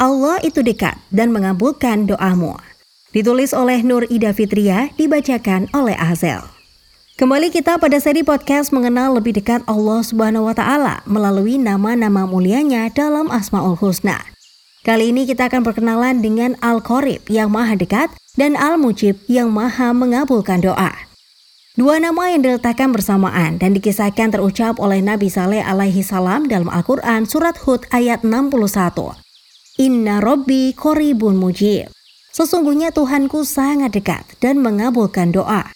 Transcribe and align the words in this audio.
Allah 0.00 0.40
itu 0.40 0.64
dekat 0.64 0.96
dan 1.12 1.28
mengabulkan 1.28 2.08
doamu. 2.08 2.56
Ditulis 3.12 3.52
oleh 3.52 3.84
Nur 3.84 4.08
Ida 4.08 4.32
Fitria, 4.32 4.88
dibacakan 4.96 5.68
oleh 5.76 5.92
Azel. 5.92 6.40
Kembali 7.20 7.52
kita 7.52 7.76
pada 7.76 8.00
seri 8.00 8.24
podcast 8.24 8.72
mengenal 8.72 9.20
lebih 9.20 9.36
dekat 9.36 9.60
Allah 9.68 10.00
Subhanahu 10.00 10.48
wa 10.48 10.56
taala 10.56 11.04
melalui 11.04 11.60
nama-nama 11.60 12.24
mulianya 12.24 12.88
dalam 12.88 13.28
Asmaul 13.28 13.76
Husna. 13.76 14.24
Kali 14.88 15.12
ini 15.12 15.28
kita 15.28 15.52
akan 15.52 15.68
berkenalan 15.68 16.24
dengan 16.24 16.56
Al-Qorib 16.64 17.28
yang 17.28 17.52
maha 17.52 17.76
dekat 17.76 18.08
dan 18.40 18.56
Al-Mujib 18.56 19.20
yang 19.28 19.52
maha 19.52 19.92
mengabulkan 19.92 20.64
doa. 20.64 20.96
Dua 21.76 22.00
nama 22.00 22.32
yang 22.32 22.40
diletakkan 22.40 22.88
bersamaan 22.88 23.60
dan 23.60 23.76
dikisahkan 23.76 24.32
terucap 24.32 24.80
oleh 24.80 25.04
Nabi 25.04 25.28
Saleh 25.28 25.60
alaihi 25.60 26.00
salam 26.00 26.48
dalam 26.48 26.72
Al-Quran 26.72 27.28
surat 27.28 27.60
Hud 27.68 27.84
ayat 27.92 28.24
61. 28.24 29.28
Inna 29.78 30.18
Robbi 30.18 30.74
koribun 30.74 31.38
mujib. 31.38 31.92
Sesungguhnya 32.34 32.90
Tuhanku 32.90 33.46
sangat 33.46 33.94
dekat 33.94 34.26
dan 34.42 34.58
mengabulkan 34.58 35.30
doa. 35.30 35.70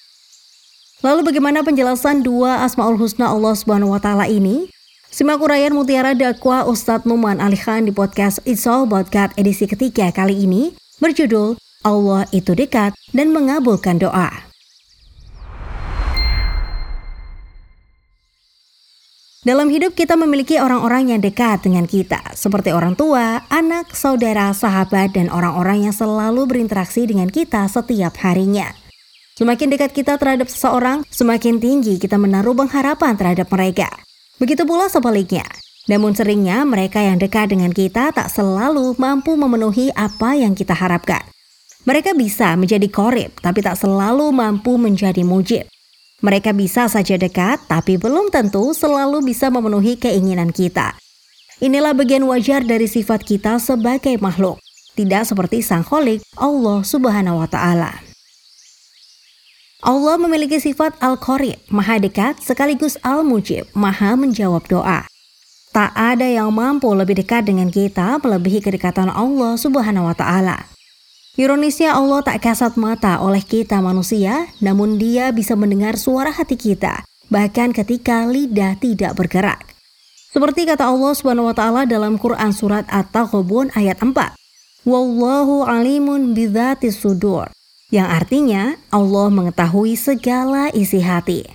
Lalu 1.05 1.31
bagaimana 1.31 1.61
penjelasan 1.61 2.25
dua 2.25 2.65
Asmaul 2.65 2.97
Husna 2.97 3.29
Allah 3.29 3.53
Subhanahu 3.53 3.93
wa 3.93 4.01
taala 4.01 4.25
ini? 4.25 4.73
Simak 5.13 5.39
uraian 5.39 5.71
mutiara 5.71 6.17
dakwah 6.17 6.67
Ustadz 6.67 7.07
Numan 7.07 7.39
Ali 7.39 7.61
Khan 7.61 7.87
di 7.87 7.93
podcast 7.95 8.43
It's 8.49 8.67
All 8.67 8.89
About 8.89 9.13
God 9.13 9.31
edisi 9.39 9.69
ketiga 9.69 10.11
kali 10.11 10.35
ini 10.43 10.75
berjudul 10.99 11.61
Allah 11.85 12.25
itu 12.33 12.57
dekat 12.57 12.97
dan 13.13 13.31
mengabulkan 13.31 14.01
doa. 14.01 14.54
Dalam 19.45 19.69
hidup 19.69 19.93
kita 19.93 20.17
memiliki 20.17 20.57
orang-orang 20.57 21.13
yang 21.13 21.21
dekat 21.21 21.69
dengan 21.69 21.85
kita, 21.85 22.33
seperti 22.33 22.73
orang 22.73 22.97
tua, 22.97 23.45
anak, 23.53 23.93
saudara, 23.93 24.49
sahabat, 24.57 25.13
dan 25.21 25.29
orang-orang 25.29 25.85
yang 25.85 25.93
selalu 25.93 26.49
berinteraksi 26.49 27.05
dengan 27.05 27.29
kita 27.29 27.69
setiap 27.69 28.17
harinya. 28.25 28.73
Semakin 29.37 29.69
dekat 29.69 29.93
kita 29.93 30.17
terhadap 30.17 30.49
seseorang, 30.49 31.05
semakin 31.13 31.61
tinggi 31.61 32.01
kita 32.01 32.17
menaruh 32.17 32.57
pengharapan 32.57 33.21
terhadap 33.21 33.53
mereka. 33.53 33.93
Begitu 34.41 34.65
pula 34.65 34.89
sebaliknya. 34.89 35.45
Namun 35.93 36.17
seringnya 36.17 36.65
mereka 36.65 37.05
yang 37.05 37.21
dekat 37.21 37.53
dengan 37.53 37.69
kita 37.69 38.17
tak 38.17 38.33
selalu 38.33 38.97
mampu 38.97 39.37
memenuhi 39.37 39.93
apa 39.93 40.41
yang 40.41 40.57
kita 40.57 40.73
harapkan. 40.73 41.21
Mereka 41.85 42.17
bisa 42.17 42.57
menjadi 42.57 42.89
korib, 42.89 43.37
tapi 43.45 43.61
tak 43.61 43.77
selalu 43.77 44.33
mampu 44.33 44.81
menjadi 44.81 45.21
mujib. 45.21 45.69
Mereka 46.23 46.55
bisa 46.55 46.87
saja 46.87 47.19
dekat, 47.19 47.65
tapi 47.67 47.99
belum 47.99 48.31
tentu 48.31 48.71
selalu 48.71 49.25
bisa 49.27 49.51
memenuhi 49.51 49.99
keinginan 49.99 50.55
kita. 50.55 50.95
Inilah 51.63 51.95
bagian 51.95 52.27
wajar 52.27 52.67
dari 52.67 52.91
sifat 52.91 53.23
kita 53.23 53.63
sebagai 53.63 54.19
makhluk, 54.19 54.59
tidak 54.99 55.27
seperti 55.27 55.63
sang 55.63 55.87
kholik 55.87 56.23
Allah 56.39 56.83
Subhanahu 56.83 57.43
wa 57.43 57.49
taala. 57.51 58.03
Allah 59.85 60.17
memiliki 60.17 60.57
sifat 60.57 60.97
Al-Qarib, 60.99 61.61
maha 61.69 62.01
dekat 62.01 62.41
sekaligus 62.41 62.97
Al-Mujib, 63.05 63.69
maha 63.77 64.17
menjawab 64.17 64.65
doa. 64.65 65.05
Tak 65.77 65.93
ada 65.93 66.25
yang 66.25 66.55
mampu 66.55 66.89
lebih 66.95 67.21
dekat 67.21 67.45
dengan 67.51 67.69
kita 67.69 68.17
melebihi 68.23 68.65
kedekatan 68.65 69.13
Allah 69.13 69.59
Subhanahu 69.61 70.09
wa 70.09 70.17
taala. 70.17 70.74
Ironisnya 71.35 71.99
Allah 71.99 72.23
tak 72.23 72.47
kasat 72.47 72.79
mata 72.79 73.19
oleh 73.19 73.43
kita 73.43 73.83
manusia, 73.83 74.47
namun 74.63 75.03
dia 75.03 75.35
bisa 75.35 75.59
mendengar 75.59 75.99
suara 75.99 76.31
hati 76.31 76.55
kita, 76.55 77.03
bahkan 77.27 77.75
ketika 77.75 78.23
lidah 78.23 78.79
tidak 78.79 79.19
bergerak. 79.19 79.75
Seperti 80.31 80.63
kata 80.63 80.87
Allah 80.87 81.11
taala 81.51 81.83
dalam 81.91 82.23
Quran 82.23 82.55
surat 82.55 82.87
At-Taghabun 82.87 83.75
ayat 83.75 83.99
4. 83.99 84.15
Wallahu 84.87 85.67
alimun 85.67 86.39
bidzati 86.39 86.95
sudur. 86.95 87.51
Yang 87.91 88.09
artinya 88.15 88.63
Allah 88.95 89.27
mengetahui 89.35 89.99
segala 89.99 90.71
isi 90.71 91.03
hati. 91.03 91.51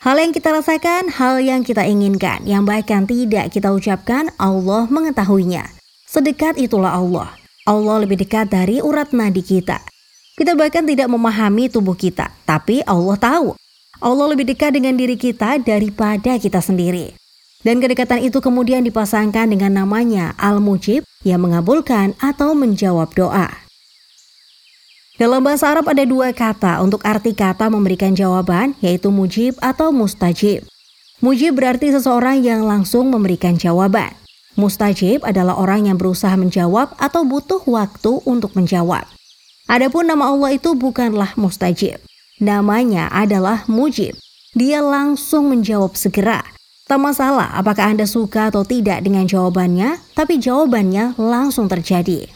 Hal 0.00 0.16
yang 0.16 0.32
kita 0.32 0.56
rasakan, 0.56 1.12
hal 1.20 1.36
yang 1.36 1.60
kita 1.60 1.84
inginkan, 1.84 2.48
yang 2.48 2.64
bahkan 2.64 3.04
tidak 3.04 3.52
kita 3.52 3.76
ucapkan, 3.76 4.32
Allah 4.40 4.88
mengetahuinya. 4.88 5.75
Sedekat 6.16 6.56
itulah 6.56 6.96
Allah. 6.96 7.36
Allah 7.68 8.00
lebih 8.00 8.16
dekat 8.16 8.48
dari 8.48 8.80
urat 8.80 9.12
nadi 9.12 9.44
kita. 9.44 9.84
Kita 10.32 10.56
bahkan 10.56 10.88
tidak 10.88 11.12
memahami 11.12 11.68
tubuh 11.68 11.92
kita, 11.92 12.32
tapi 12.48 12.80
Allah 12.88 13.20
tahu. 13.20 13.52
Allah 14.00 14.26
lebih 14.32 14.48
dekat 14.48 14.80
dengan 14.80 14.96
diri 14.96 15.20
kita 15.20 15.60
daripada 15.60 16.40
kita 16.40 16.64
sendiri. 16.64 17.12
Dan 17.60 17.84
kedekatan 17.84 18.24
itu 18.24 18.40
kemudian 18.40 18.80
dipasangkan 18.88 19.52
dengan 19.52 19.84
namanya 19.84 20.32
Al-Mujib 20.40 21.04
yang 21.20 21.44
mengabulkan 21.44 22.16
atau 22.16 22.56
menjawab 22.56 23.12
doa. 23.12 23.52
Dalam 25.20 25.44
bahasa 25.44 25.68
Arab 25.68 25.84
ada 25.92 26.08
dua 26.08 26.32
kata 26.32 26.80
untuk 26.80 27.04
arti 27.04 27.36
kata 27.36 27.68
memberikan 27.68 28.16
jawaban, 28.16 28.72
yaitu 28.80 29.12
mujib 29.12 29.60
atau 29.60 29.92
mustajib. 29.92 30.64
Mujib 31.20 31.60
berarti 31.60 31.92
seseorang 31.92 32.40
yang 32.40 32.64
langsung 32.64 33.12
memberikan 33.12 33.60
jawaban. 33.60 34.16
Mustajib 34.56 35.20
adalah 35.20 35.60
orang 35.60 35.92
yang 35.92 36.00
berusaha 36.00 36.32
menjawab 36.32 36.96
atau 36.96 37.28
butuh 37.28 37.60
waktu 37.68 38.24
untuk 38.24 38.56
menjawab. 38.56 39.04
Adapun 39.68 40.08
nama 40.08 40.32
Allah 40.32 40.56
itu 40.56 40.72
bukanlah 40.72 41.36
mustajib. 41.36 42.00
Namanya 42.40 43.12
adalah 43.12 43.68
mujib. 43.68 44.16
Dia 44.56 44.80
langsung 44.80 45.52
menjawab 45.52 45.92
segera. 45.92 46.40
Tak 46.88 46.96
masalah 46.96 47.52
apakah 47.52 47.92
Anda 47.92 48.08
suka 48.08 48.48
atau 48.48 48.64
tidak 48.64 49.04
dengan 49.04 49.28
jawabannya, 49.28 50.00
tapi 50.16 50.40
jawabannya 50.40 51.20
langsung 51.20 51.68
terjadi. 51.68 52.30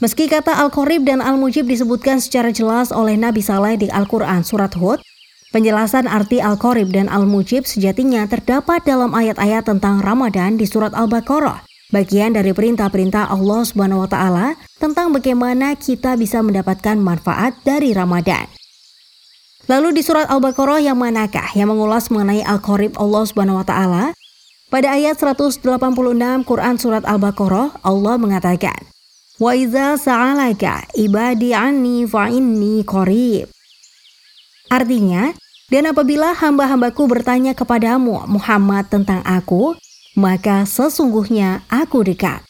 Meski 0.00 0.32
kata 0.32 0.56
Al-Qorib 0.56 1.04
dan 1.04 1.20
Al-Mujib 1.20 1.68
disebutkan 1.68 2.24
secara 2.24 2.48
jelas 2.48 2.88
oleh 2.88 3.20
Nabi 3.20 3.44
Saleh 3.44 3.76
di 3.76 3.92
Al-Quran 3.92 4.40
Surat 4.48 4.72
Hud, 4.72 5.04
Penjelasan 5.50 6.06
arti 6.06 6.38
Al-Qorib 6.38 6.94
dan 6.94 7.10
Al-Mujib 7.10 7.66
sejatinya 7.66 8.22
terdapat 8.30 8.86
dalam 8.86 9.10
ayat-ayat 9.10 9.66
tentang 9.66 9.98
Ramadan 9.98 10.54
di 10.54 10.62
surat 10.62 10.94
Al-Baqarah, 10.94 11.66
bagian 11.90 12.38
dari 12.38 12.54
perintah-perintah 12.54 13.26
Allah 13.26 13.66
Subhanahu 13.66 14.06
wa 14.06 14.10
taala 14.10 14.54
tentang 14.78 15.10
bagaimana 15.10 15.74
kita 15.74 16.14
bisa 16.14 16.38
mendapatkan 16.38 16.94
manfaat 17.02 17.58
dari 17.66 17.90
Ramadan. 17.90 18.46
Lalu 19.66 19.98
di 19.98 20.06
surat 20.06 20.30
Al-Baqarah 20.30 20.86
yang 20.86 21.02
manakah 21.02 21.50
yang 21.58 21.74
mengulas 21.74 22.14
mengenai 22.14 22.46
Al-Qorib 22.46 22.94
Allah 22.94 23.26
Subhanahu 23.26 23.58
wa 23.58 23.66
taala? 23.66 24.14
Pada 24.70 24.94
ayat 24.94 25.18
186 25.18 25.66
Quran 26.46 26.74
surat 26.78 27.02
Al-Baqarah, 27.02 27.82
Allah 27.82 28.14
mengatakan, 28.22 28.86
"Wa 29.42 29.58
idza 29.58 29.98
sa'alaka 29.98 30.94
ibadi 30.94 31.50
anni 31.58 32.06
fa 32.06 32.30
inni 32.30 32.86
qarib." 32.86 33.50
Artinya, 34.70 35.34
dan 35.70 35.90
apabila 35.90 36.30
hamba-hambaku 36.34 37.10
bertanya 37.10 37.58
kepadamu 37.58 38.22
Muhammad 38.30 38.86
tentang 38.86 39.22
aku, 39.26 39.74
maka 40.14 40.62
sesungguhnya 40.62 41.66
aku 41.70 42.06
dekat. 42.06 42.42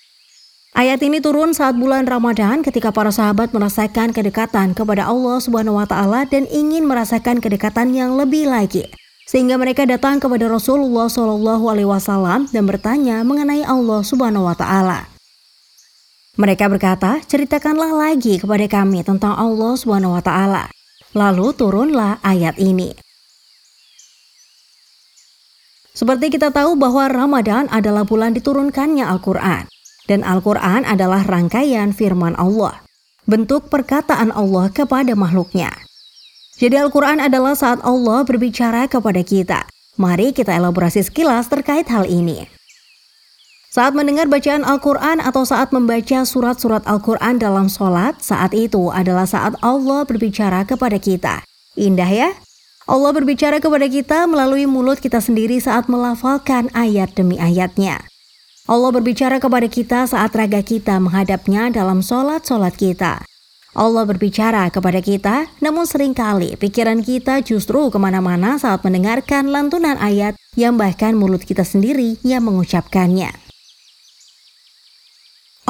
Ayat 0.70 1.03
ini 1.03 1.19
turun 1.19 1.50
saat 1.50 1.75
bulan 1.75 2.06
Ramadan 2.06 2.62
ketika 2.62 2.94
para 2.94 3.10
sahabat 3.10 3.50
merasakan 3.50 4.14
kedekatan 4.14 4.70
kepada 4.70 5.04
Allah 5.09 5.42
Subhanahu 5.42 5.82
wa 5.82 5.84
taala 5.88 6.25
dan 6.30 6.47
ingin 6.47 6.86
merasakan 6.86 7.42
kedekatan 7.42 7.91
yang 7.91 8.14
lebih 8.14 8.47
lagi. 8.47 8.86
Sehingga 9.26 9.59
mereka 9.59 9.82
datang 9.82 10.22
kepada 10.22 10.47
Rasulullah 10.47 11.10
Shallallahu 11.10 11.64
alaihi 11.69 11.91
wasallam 11.91 12.47
dan 12.54 12.70
bertanya 12.70 13.20
mengenai 13.26 13.66
Allah 13.66 14.00
Subhanahu 14.06 14.47
wa 14.47 14.54
taala. 14.54 15.10
Mereka 16.38 16.70
berkata, 16.70 17.19
"Ceritakanlah 17.26 17.91
lagi 17.91 18.38
kepada 18.38 18.64
kami 18.70 19.03
tentang 19.03 19.34
Allah 19.34 19.75
Subhanahu 19.75 20.14
wa 20.14 20.22
taala." 20.22 20.70
Lalu 21.10 21.50
turunlah 21.59 22.22
ayat 22.22 22.54
ini. 22.62 22.94
Seperti 25.91 26.30
kita 26.30 26.54
tahu 26.54 26.78
bahwa 26.78 27.10
Ramadan 27.10 27.66
adalah 27.66 28.07
bulan 28.07 28.30
diturunkannya 28.30 29.03
Al-Quran. 29.03 29.66
Dan 30.07 30.22
Al-Quran 30.22 30.86
adalah 30.86 31.27
rangkaian 31.27 31.91
firman 31.91 32.39
Allah. 32.39 32.86
Bentuk 33.27 33.66
perkataan 33.66 34.30
Allah 34.30 34.71
kepada 34.71 35.18
makhluknya. 35.18 35.74
Jadi 36.62 36.78
Al-Quran 36.78 37.18
adalah 37.18 37.59
saat 37.59 37.83
Allah 37.83 38.22
berbicara 38.22 38.86
kepada 38.86 39.21
kita. 39.27 39.66
Mari 39.98 40.30
kita 40.30 40.54
elaborasi 40.54 41.03
sekilas 41.03 41.51
terkait 41.51 41.91
hal 41.91 42.07
ini. 42.07 42.59
Saat 43.71 43.95
mendengar 43.95 44.27
bacaan 44.27 44.67
Al-Quran 44.67 45.22
atau 45.22 45.47
saat 45.47 45.71
membaca 45.71 46.27
surat-surat 46.27 46.83
Al-Quran 46.91 47.39
dalam 47.39 47.71
sholat, 47.71 48.19
saat 48.19 48.51
itu 48.51 48.91
adalah 48.91 49.31
saat 49.31 49.55
Allah 49.63 50.03
berbicara 50.03 50.67
kepada 50.67 50.99
kita. 50.99 51.47
Indah 51.78 52.11
ya? 52.11 52.34
Allah 52.91 53.15
berbicara 53.15 53.63
kepada 53.63 53.87
kita 53.87 54.27
melalui 54.27 54.67
mulut 54.67 54.99
kita 54.99 55.22
sendiri 55.22 55.63
saat 55.63 55.87
melafalkan 55.87 56.67
ayat 56.75 57.15
demi 57.15 57.39
ayatnya. 57.39 58.03
Allah 58.67 58.91
berbicara 58.91 59.39
kepada 59.39 59.71
kita 59.71 60.03
saat 60.11 60.34
raga 60.34 60.67
kita 60.67 60.99
menghadapnya 60.99 61.71
dalam 61.71 62.03
sholat-sholat 62.03 62.75
kita. 62.75 63.22
Allah 63.78 64.03
berbicara 64.03 64.67
kepada 64.75 64.99
kita, 64.99 65.47
namun 65.63 65.87
sering 65.87 66.11
kali 66.11 66.59
pikiran 66.59 67.07
kita 67.07 67.39
justru 67.47 67.87
ke 67.87 68.03
mana-mana 68.03 68.59
saat 68.59 68.83
mendengarkan 68.83 69.47
lantunan 69.47 69.95
ayat 70.03 70.34
yang 70.59 70.75
bahkan 70.75 71.15
mulut 71.15 71.47
kita 71.47 71.63
sendiri 71.63 72.19
yang 72.27 72.43
mengucapkannya. 72.51 73.49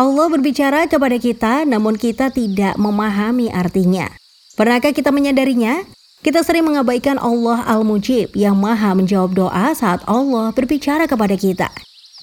Allah 0.01 0.33
berbicara 0.33 0.89
kepada 0.89 1.21
kita, 1.21 1.69
namun 1.69 1.93
kita 1.93 2.33
tidak 2.33 2.73
memahami 2.81 3.53
artinya. 3.53 4.09
Pernahkah 4.57 4.97
kita 4.97 5.13
menyadarinya? 5.13 5.85
Kita 6.25 6.41
sering 6.41 6.65
mengabaikan 6.65 7.21
Allah 7.21 7.61
Al-Mujib 7.69 8.33
yang 8.33 8.57
maha 8.57 8.97
menjawab 8.97 9.37
doa 9.37 9.77
saat 9.77 10.01
Allah 10.09 10.57
berbicara 10.57 11.05
kepada 11.05 11.37
kita. 11.37 11.69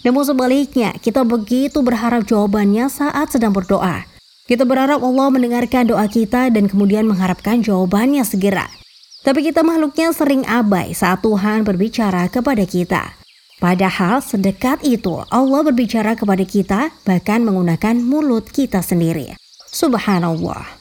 Namun 0.02 0.26
sebaliknya, 0.26 0.98
kita 0.98 1.22
begitu 1.22 1.86
berharap 1.86 2.26
jawabannya 2.26 2.90
saat 2.90 3.30
sedang 3.30 3.54
berdoa. 3.54 4.10
Kita 4.50 4.66
berharap 4.66 5.06
Allah 5.06 5.30
mendengarkan 5.30 5.86
doa 5.86 6.10
kita 6.10 6.50
dan 6.50 6.66
kemudian 6.66 7.06
mengharapkan 7.06 7.62
jawabannya 7.62 8.26
segera. 8.26 8.74
Tapi 9.22 9.54
kita 9.54 9.62
makhluknya 9.62 10.10
sering 10.18 10.50
abai 10.50 10.98
saat 10.98 11.22
Tuhan 11.22 11.62
berbicara 11.62 12.26
kepada 12.34 12.66
kita. 12.66 13.27
Padahal 13.58 14.22
sedekat 14.22 14.86
itu 14.86 15.26
Allah 15.34 15.66
berbicara 15.66 16.14
kepada 16.14 16.46
kita 16.46 16.94
bahkan 17.02 17.42
menggunakan 17.42 17.98
mulut 17.98 18.54
kita 18.54 18.86
sendiri. 18.86 19.34
Subhanallah. 19.74 20.78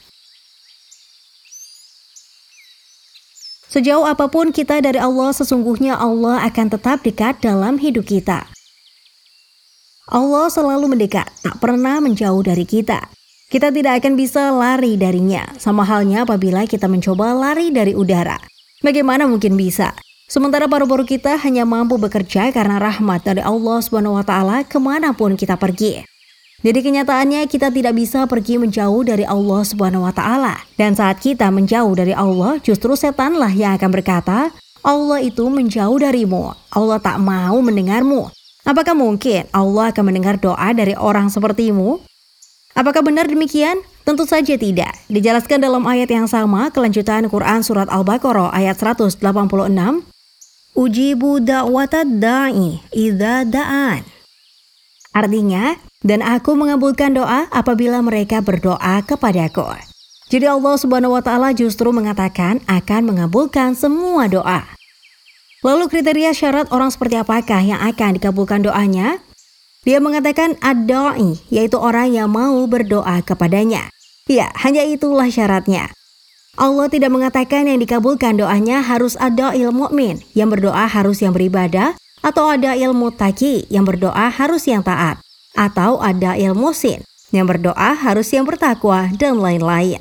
Sejauh 3.72 4.04
apa 4.08 4.28
pun 4.32 4.56
kita 4.56 4.80
dari 4.80 4.96
Allah, 4.96 5.36
sesungguhnya 5.36 6.00
Allah 6.00 6.44
akan 6.48 6.66
tetap 6.72 7.04
dekat 7.04 7.44
dalam 7.44 7.76
hidup 7.76 8.08
kita. 8.08 8.48
Allah 10.06 10.46
selalu 10.48 10.96
mendekat, 10.96 11.28
tak 11.44 11.58
pernah 11.58 12.00
menjauh 12.00 12.40
dari 12.40 12.62
kita. 12.62 13.10
Kita 13.52 13.74
tidak 13.74 14.00
akan 14.00 14.14
bisa 14.16 14.48
lari 14.54 14.94
darinya, 14.96 15.44
sama 15.60 15.84
halnya 15.84 16.24
apabila 16.24 16.64
kita 16.64 16.88
mencoba 16.88 17.36
lari 17.36 17.68
dari 17.68 17.92
udara. 17.92 18.38
Bagaimana 18.80 19.26
mungkin 19.26 19.58
bisa? 19.60 19.92
Sementara 20.26 20.66
paru-paru 20.66 21.06
kita 21.06 21.38
hanya 21.38 21.62
mampu 21.62 22.02
bekerja 22.02 22.50
karena 22.50 22.82
rahmat 22.82 23.22
dari 23.22 23.38
Allah 23.46 23.78
Subhanahu 23.78 24.18
wa 24.18 24.26
taala 24.26 24.66
ke 24.66 24.74
mana 24.82 25.14
pun 25.14 25.38
kita 25.38 25.54
pergi. 25.54 26.02
Jadi 26.66 26.82
kenyataannya 26.82 27.46
kita 27.46 27.70
tidak 27.70 27.94
bisa 27.94 28.26
pergi 28.26 28.58
menjauh 28.58 29.06
dari 29.06 29.22
Allah 29.22 29.62
Subhanahu 29.62 30.02
wa 30.02 30.10
taala. 30.10 30.66
Dan 30.74 30.98
saat 30.98 31.22
kita 31.22 31.46
menjauh 31.54 31.94
dari 31.94 32.10
Allah, 32.10 32.58
justru 32.58 32.98
setanlah 32.98 33.54
yang 33.54 33.78
akan 33.78 33.86
berkata, 33.94 34.50
Allah 34.82 35.22
itu 35.22 35.46
menjauh 35.46 35.94
darimu. 36.02 36.58
Allah 36.74 36.98
tak 36.98 37.22
mau 37.22 37.62
mendengarmu. 37.62 38.26
Apakah 38.66 38.98
mungkin 38.98 39.46
Allah 39.54 39.94
akan 39.94 40.10
mendengar 40.10 40.42
doa 40.42 40.74
dari 40.74 40.98
orang 40.98 41.30
sepertimu? 41.30 42.02
Apakah 42.74 43.06
benar 43.06 43.30
demikian? 43.30 43.78
Tentu 44.02 44.26
saja 44.26 44.58
tidak. 44.58 44.90
Dijelaskan 45.06 45.62
dalam 45.62 45.86
ayat 45.86 46.10
yang 46.10 46.26
sama, 46.26 46.74
kelanjutan 46.74 47.30
Quran 47.30 47.62
Surat 47.62 47.86
Al-Baqarah 47.86 48.50
ayat 48.50 48.74
186, 48.74 49.22
Ujibu 50.76 51.40
da'watad 51.40 52.20
da'i 52.20 52.84
idha 52.92 53.48
da'an. 53.48 54.04
Artinya, 55.16 55.80
dan 56.04 56.20
aku 56.20 56.52
mengabulkan 56.52 57.16
doa 57.16 57.48
apabila 57.48 58.04
mereka 58.04 58.44
berdoa 58.44 59.00
kepadaku. 59.00 59.64
Jadi 60.28 60.44
Allah 60.44 60.76
Subhanahu 60.76 61.16
wa 61.16 61.24
taala 61.24 61.56
justru 61.56 61.88
mengatakan 61.96 62.60
akan 62.68 63.08
mengabulkan 63.08 63.72
semua 63.72 64.28
doa. 64.28 64.68
Lalu 65.64 65.88
kriteria 65.88 66.36
syarat 66.36 66.68
orang 66.68 66.92
seperti 66.92 67.16
apakah 67.16 67.64
yang 67.64 67.80
akan 67.80 68.20
dikabulkan 68.20 68.60
doanya? 68.60 69.24
Dia 69.88 69.96
mengatakan 69.96 70.60
ad-da'i, 70.60 71.40
yaitu 71.48 71.80
orang 71.80 72.12
yang 72.12 72.28
mau 72.28 72.68
berdoa 72.68 73.24
kepadanya. 73.24 73.88
Ya, 74.28 74.52
hanya 74.60 74.84
itulah 74.84 75.32
syaratnya. 75.32 75.88
Allah 76.56 76.88
tidak 76.88 77.12
mengatakan 77.12 77.68
yang 77.68 77.76
dikabulkan 77.76 78.40
doanya 78.40 78.80
harus 78.80 79.12
ada 79.20 79.52
ilmu 79.52 79.92
mukmin, 79.92 80.24
yang 80.32 80.48
berdoa 80.48 80.88
harus 80.88 81.20
yang 81.20 81.36
beribadah, 81.36 81.92
atau 82.24 82.48
ada 82.48 82.72
ilmu 82.72 83.12
taki, 83.12 83.68
yang 83.68 83.84
berdoa 83.84 84.32
harus 84.32 84.64
yang 84.64 84.80
taat, 84.80 85.20
atau 85.52 86.00
ada 86.00 86.32
ilmu 86.32 86.72
sin, 86.72 87.04
yang 87.28 87.44
berdoa 87.44 87.92
harus 87.92 88.32
yang 88.32 88.48
bertakwa, 88.48 89.12
dan 89.20 89.36
lain-lain. 89.36 90.00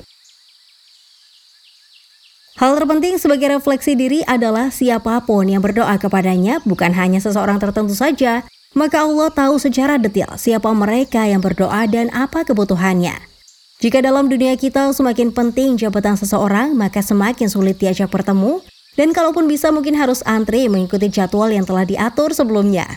Hal 2.55 2.79
terpenting 2.79 3.19
sebagai 3.19 3.51
refleksi 3.51 3.99
diri 3.99 4.23
adalah 4.23 4.71
siapa 4.71 5.19
pun 5.27 5.51
yang 5.51 5.59
berdoa 5.59 5.99
kepadanya 5.99 6.63
bukan 6.63 6.95
hanya 6.95 7.19
seseorang 7.19 7.59
tertentu 7.59 7.91
saja, 7.91 8.47
maka 8.71 9.03
Allah 9.03 9.27
tahu 9.27 9.59
secara 9.59 9.99
detail 9.99 10.39
siapa 10.39 10.71
mereka 10.71 11.27
yang 11.27 11.43
berdoa 11.43 11.83
dan 11.83 12.07
apa 12.15 12.47
kebutuhannya. 12.47 13.34
Jika 13.83 13.99
dalam 13.99 14.31
dunia 14.31 14.55
kita 14.55 14.95
semakin 14.95 15.35
penting 15.35 15.75
jabatan 15.75 16.15
seseorang, 16.15 16.71
maka 16.71 17.03
semakin 17.03 17.51
sulit 17.51 17.75
diajak 17.75 18.07
bertemu, 18.07 18.63
dan 18.95 19.11
kalaupun 19.11 19.51
bisa 19.51 19.67
mungkin 19.75 19.99
harus 19.99 20.23
antri 20.23 20.71
mengikuti 20.71 21.11
jadwal 21.11 21.51
yang 21.51 21.67
telah 21.67 21.83
diatur 21.83 22.31
sebelumnya. 22.31 22.87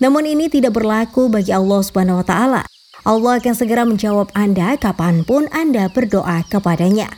Namun 0.00 0.24
ini 0.24 0.48
tidak 0.48 0.72
berlaku 0.74 1.28
bagi 1.28 1.52
Allah 1.52 1.80
Subhanahu 1.84 2.24
wa 2.24 2.26
taala. 2.26 2.62
Allah 3.04 3.38
akan 3.38 3.54
segera 3.54 3.84
menjawab 3.84 4.32
Anda 4.32 4.80
kapan 4.80 5.26
pun 5.28 5.52
Anda 5.52 5.92
berdoa 5.92 6.48
kepadanya. 6.48 7.12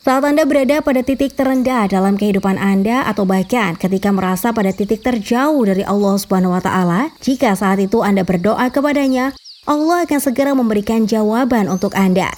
Saat 0.00 0.24
Anda 0.24 0.48
berada 0.48 0.80
pada 0.80 1.04
titik 1.04 1.36
terendah 1.36 1.84
dalam 1.90 2.16
kehidupan 2.16 2.56
Anda 2.56 3.04
atau 3.04 3.28
bahkan 3.28 3.76
ketika 3.76 4.08
merasa 4.08 4.48
pada 4.54 4.72
titik 4.72 5.04
terjauh 5.04 5.60
dari 5.66 5.84
Allah 5.84 6.16
Subhanahu 6.16 6.56
wa 6.56 6.62
taala, 6.64 7.12
jika 7.20 7.52
saat 7.52 7.82
itu 7.82 8.00
Anda 8.00 8.24
berdoa 8.24 8.72
kepadanya, 8.72 9.36
Allah 9.68 10.08
akan 10.08 10.20
segera 10.24 10.56
memberikan 10.56 11.04
jawaban 11.04 11.68
untuk 11.68 11.92
Anda. 11.92 12.32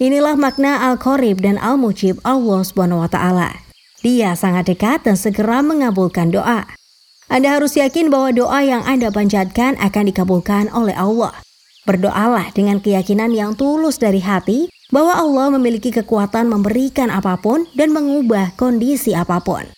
Inilah 0.00 0.38
makna 0.38 0.80
Al-Qarib 0.88 1.44
dan 1.44 1.60
Al-Mujib 1.60 2.22
Allah 2.24 2.64
Subhanahu 2.64 3.04
wa 3.04 3.10
taala. 3.10 3.66
Dia 4.00 4.32
sangat 4.32 4.70
dekat 4.70 5.04
dan 5.04 5.18
segera 5.18 5.60
mengabulkan 5.60 6.32
doa. 6.32 6.64
Anda 7.28 7.60
harus 7.60 7.76
yakin 7.76 8.08
bahwa 8.08 8.32
doa 8.32 8.64
yang 8.64 8.80
Anda 8.88 9.12
panjatkan 9.12 9.76
akan 9.76 10.04
dikabulkan 10.08 10.72
oleh 10.72 10.96
Allah. 10.96 11.36
Berdoalah 11.84 12.54
dengan 12.56 12.80
keyakinan 12.80 13.36
yang 13.36 13.52
tulus 13.52 14.00
dari 14.00 14.24
hati 14.24 14.72
bahwa 14.88 15.12
Allah 15.12 15.52
memiliki 15.52 15.92
kekuatan 15.92 16.48
memberikan 16.48 17.12
apa 17.12 17.36
pun 17.36 17.68
dan 17.76 17.92
mengubah 17.92 18.56
kondisi 18.56 19.12
apa 19.12 19.44
pun. 19.44 19.68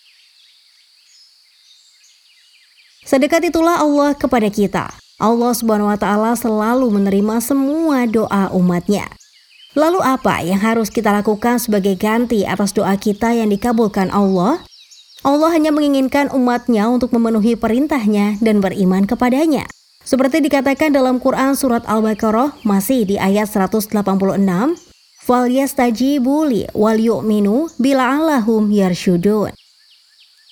Sedekat 3.02 3.50
itulah 3.50 3.82
Allah 3.82 4.14
kepada 4.14 4.46
kita. 4.46 4.94
Allah 5.20 5.52
Subhanahu 5.52 5.92
wa 5.92 6.00
taala 6.00 6.32
selalu 6.32 6.88
menerima 6.88 7.44
semua 7.44 8.08
doa 8.08 8.48
umatnya. 8.56 9.04
Lalu 9.76 10.00
apa 10.00 10.42
yang 10.42 10.58
harus 10.58 10.88
kita 10.88 11.12
lakukan 11.12 11.60
sebagai 11.60 11.94
ganti 11.94 12.42
atas 12.42 12.72
doa 12.72 12.96
kita 12.96 13.36
yang 13.36 13.52
dikabulkan 13.52 14.08
Allah? 14.10 14.64
Allah 15.20 15.52
hanya 15.52 15.68
menginginkan 15.70 16.32
umatnya 16.32 16.88
untuk 16.88 17.12
memenuhi 17.12 17.52
perintahnya 17.52 18.40
dan 18.40 18.64
beriman 18.64 19.04
kepadanya. 19.04 19.68
Seperti 20.00 20.40
dikatakan 20.40 20.96
dalam 20.96 21.20
Quran 21.20 21.52
Surat 21.52 21.84
Al-Baqarah 21.84 22.64
masih 22.64 23.04
di 23.04 23.20
ayat 23.20 23.52
186, 23.52 23.92
falyastajibu 25.20 26.48
li 26.48 26.64
wal 26.72 26.96
yu'minu 26.96 27.68
bila'allahum 27.76 28.72
yarsyudun. 28.72 29.59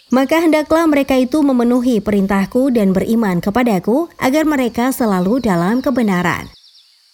Maka 0.09 0.41
hendaklah 0.41 0.89
mereka 0.89 1.21
itu 1.21 1.45
memenuhi 1.45 2.01
perintahku 2.01 2.73
dan 2.73 2.97
beriman 2.97 3.45
kepadaku 3.45 4.09
agar 4.17 4.49
mereka 4.49 4.89
selalu 4.89 5.45
dalam 5.45 5.85
kebenaran. 5.85 6.49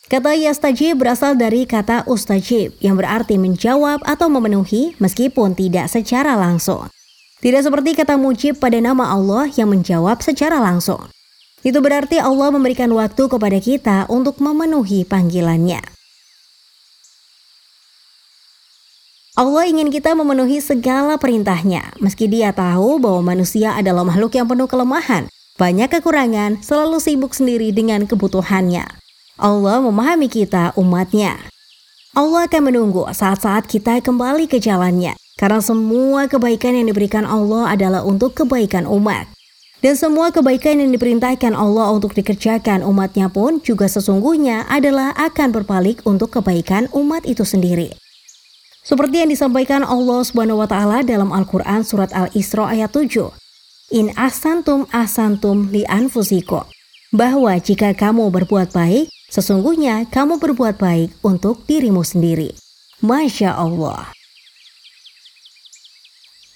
Kata 0.06 0.36
yastajib 0.38 1.02
berasal 1.02 1.34
dari 1.34 1.66
kata 1.66 2.06
ustajib 2.06 2.78
yang 2.78 2.94
berarti 2.94 3.34
menjawab 3.34 3.98
atau 4.06 4.30
memenuhi 4.30 4.94
meskipun 5.02 5.58
tidak 5.58 5.90
secara 5.90 6.38
langsung. 6.38 6.86
Tidak 7.42 7.66
seperti 7.66 7.98
kata 7.98 8.14
mujib 8.14 8.62
pada 8.62 8.78
nama 8.78 9.10
Allah 9.10 9.50
yang 9.58 9.74
menjawab 9.74 10.22
secara 10.22 10.62
langsung. 10.62 11.10
Itu 11.66 11.82
berarti 11.82 12.22
Allah 12.22 12.52
memberikan 12.54 12.92
waktu 12.94 13.26
kepada 13.26 13.58
kita 13.58 14.06
untuk 14.06 14.38
memenuhi 14.38 15.02
panggilannya. 15.02 15.93
Allah 19.34 19.66
ingin 19.66 19.90
kita 19.90 20.14
memenuhi 20.14 20.62
segala 20.62 21.18
perintahnya, 21.18 21.90
meski 21.98 22.30
dia 22.30 22.54
tahu 22.54 23.02
bahwa 23.02 23.34
manusia 23.34 23.74
adalah 23.74 24.06
makhluk 24.06 24.30
yang 24.38 24.46
penuh 24.46 24.70
kelemahan, 24.70 25.26
banyak 25.58 25.90
kekurangan, 25.90 26.62
selalu 26.62 27.02
sibuk 27.02 27.34
sendiri 27.34 27.74
dengan 27.74 28.06
kebutuhannya. 28.06 28.86
Allah 29.34 29.82
memahami 29.82 30.30
kita, 30.30 30.70
umatnya. 30.78 31.34
Allah 32.14 32.46
akan 32.46 32.62
menunggu 32.70 33.10
saat-saat 33.10 33.66
kita 33.66 33.98
kembali 34.06 34.46
ke 34.46 34.62
jalannya, 34.62 35.18
karena 35.34 35.58
semua 35.58 36.30
kebaikan 36.30 36.78
yang 36.78 36.86
diberikan 36.86 37.26
Allah 37.26 37.74
adalah 37.74 38.06
untuk 38.06 38.38
kebaikan 38.38 38.86
umat. 38.86 39.26
Dan 39.82 39.98
semua 39.98 40.30
kebaikan 40.30 40.78
yang 40.78 40.94
diperintahkan 40.94 41.58
Allah 41.58 41.90
untuk 41.90 42.14
dikerjakan 42.14 42.86
umatnya 42.86 43.26
pun 43.26 43.58
juga 43.66 43.90
sesungguhnya 43.90 44.70
adalah 44.70 45.10
akan 45.18 45.50
berbalik 45.50 46.06
untuk 46.06 46.38
kebaikan 46.38 46.86
umat 46.94 47.26
itu 47.26 47.42
sendiri. 47.42 48.03
Seperti 48.84 49.24
yang 49.24 49.32
disampaikan 49.32 49.80
Allah 49.80 50.20
Subhanahu 50.20 50.60
wa 50.60 50.68
taala 50.68 51.00
dalam 51.00 51.32
Al-Qur'an 51.32 51.82
surat 51.82 52.12
Al-Isra 52.12 52.68
ayat 52.68 52.92
7. 52.92 53.32
In 53.96 54.12
ahsantum 54.14 54.84
ahsantum 54.92 55.72
li 55.72 55.88
anfusikum. 55.88 56.68
Bahwa 57.10 57.56
jika 57.56 57.96
kamu 57.96 58.28
berbuat 58.28 58.76
baik, 58.76 59.08
Sesungguhnya 59.34 60.06
kamu 60.14 60.38
berbuat 60.38 60.78
baik 60.78 61.10
untuk 61.26 61.66
dirimu 61.66 62.06
sendiri. 62.06 62.54
Masya 63.02 63.50
Allah. 63.50 64.14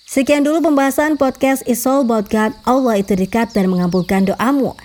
Sekian 0.06 0.47
dulu 0.47 0.70
pembahasan 0.70 1.18
podcast 1.18 1.66
It's 1.66 1.82
All 1.90 2.06
About 2.06 2.30
God. 2.30 2.54
Allah 2.62 3.02
itu 3.02 3.18
dekat 3.18 3.50
dan 3.50 3.66
mengabulkan 3.66 4.30
doamu. 4.30 4.78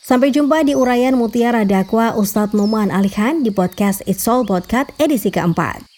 Sampai 0.00 0.32
jumpa 0.32 0.64
di 0.64 0.72
uraian 0.72 1.12
Mutiara 1.12 1.68
Dakwa 1.68 2.16
Ustadz 2.16 2.56
Numan 2.56 2.88
Alihan 2.88 3.44
di 3.44 3.52
podcast 3.52 4.00
It's 4.08 4.24
All 4.24 4.40
About 4.40 4.64
God 4.72 4.88
edisi 4.96 5.28
keempat. 5.28 5.95